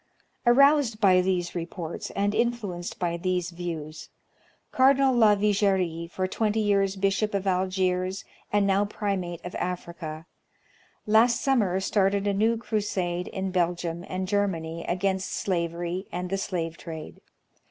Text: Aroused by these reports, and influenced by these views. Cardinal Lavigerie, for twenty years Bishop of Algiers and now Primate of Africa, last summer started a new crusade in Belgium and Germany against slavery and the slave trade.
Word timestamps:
Aroused 0.47 0.99
by 0.99 1.21
these 1.21 1.53
reports, 1.53 2.09
and 2.15 2.33
influenced 2.33 2.97
by 2.97 3.17
these 3.17 3.51
views. 3.51 4.09
Cardinal 4.71 5.13
Lavigerie, 5.15 6.07
for 6.11 6.25
twenty 6.27 6.59
years 6.59 6.95
Bishop 6.95 7.35
of 7.35 7.45
Algiers 7.45 8.25
and 8.51 8.65
now 8.65 8.83
Primate 8.83 9.45
of 9.45 9.53
Africa, 9.53 10.25
last 11.05 11.39
summer 11.39 11.79
started 11.79 12.25
a 12.25 12.33
new 12.33 12.57
crusade 12.57 13.27
in 13.27 13.51
Belgium 13.51 14.03
and 14.07 14.27
Germany 14.27 14.83
against 14.87 15.29
slavery 15.33 16.07
and 16.11 16.31
the 16.31 16.37
slave 16.39 16.77
trade. 16.77 17.21